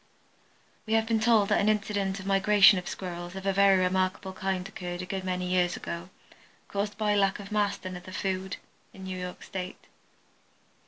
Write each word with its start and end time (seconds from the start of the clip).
We 0.87 0.93
have 0.93 1.05
been 1.05 1.19
told 1.19 1.49
that 1.49 1.61
an 1.61 1.69
incident 1.69 2.19
of 2.19 2.25
migration 2.25 2.79
of 2.79 2.87
Squirrels 2.87 3.35
of 3.35 3.45
a 3.45 3.53
very 3.53 3.77
remarkable 3.77 4.33
kind 4.33 4.67
occurred 4.67 5.03
a 5.03 5.05
good 5.05 5.23
many 5.23 5.45
years 5.45 5.77
ago, 5.77 6.09
caused 6.69 6.97
by 6.97 7.13
lack 7.13 7.37
of 7.39 7.51
mast 7.51 7.85
and 7.85 7.95
other 7.95 8.11
food, 8.11 8.57
in 8.93 9.03
New 9.03 9.15
York 9.19 9.43
State. 9.43 9.85